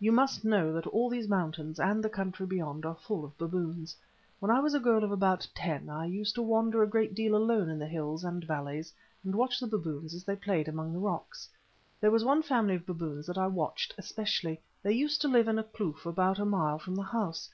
You 0.00 0.10
must 0.10 0.44
know 0.44 0.72
that 0.72 0.88
all 0.88 1.08
these 1.08 1.28
mountains 1.28 1.78
and 1.78 2.02
the 2.02 2.08
country 2.08 2.44
beyond 2.44 2.84
are 2.84 2.96
full 2.96 3.24
of 3.24 3.38
baboons. 3.38 3.96
When 4.40 4.50
I 4.50 4.58
was 4.58 4.74
a 4.74 4.80
girl 4.80 5.04
of 5.04 5.12
about 5.12 5.46
ten 5.54 5.88
I 5.88 6.06
used 6.06 6.34
to 6.34 6.42
wander 6.42 6.82
a 6.82 6.88
great 6.88 7.14
deal 7.14 7.36
alone 7.36 7.68
in 7.68 7.78
the 7.78 7.86
hills 7.86 8.24
and 8.24 8.42
valleys, 8.42 8.92
and 9.22 9.36
watch 9.36 9.60
the 9.60 9.68
baboons 9.68 10.12
as 10.12 10.24
they 10.24 10.34
played 10.34 10.66
among 10.66 10.92
the 10.92 10.98
rocks. 10.98 11.48
There 12.00 12.10
was 12.10 12.24
one 12.24 12.42
family 12.42 12.74
of 12.74 12.84
baboons 12.84 13.28
that 13.28 13.38
I 13.38 13.46
watched 13.46 13.94
especially—they 13.96 14.92
used 14.92 15.20
to 15.20 15.28
live 15.28 15.46
in 15.46 15.56
a 15.56 15.62
kloof 15.62 16.04
about 16.04 16.40
a 16.40 16.44
mile 16.44 16.80
from 16.80 16.96
the 16.96 17.04
house. 17.04 17.48